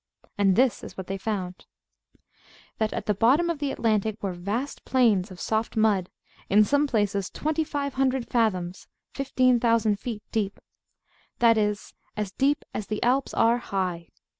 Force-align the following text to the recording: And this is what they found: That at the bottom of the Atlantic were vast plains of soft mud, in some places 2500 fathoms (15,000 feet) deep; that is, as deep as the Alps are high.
And 0.35 0.55
this 0.55 0.83
is 0.83 0.97
what 0.97 1.05
they 1.05 1.19
found: 1.19 1.67
That 2.79 2.91
at 2.91 3.05
the 3.05 3.13
bottom 3.13 3.51
of 3.51 3.59
the 3.59 3.69
Atlantic 3.71 4.17
were 4.23 4.33
vast 4.33 4.83
plains 4.83 5.29
of 5.29 5.39
soft 5.39 5.77
mud, 5.77 6.09
in 6.49 6.63
some 6.63 6.87
places 6.87 7.29
2500 7.29 8.27
fathoms 8.27 8.87
(15,000 9.13 9.99
feet) 9.99 10.23
deep; 10.31 10.57
that 11.37 11.55
is, 11.55 11.93
as 12.17 12.31
deep 12.31 12.65
as 12.73 12.87
the 12.87 13.03
Alps 13.03 13.35
are 13.35 13.59
high. 13.59 14.09